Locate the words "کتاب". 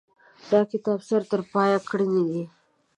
0.71-0.99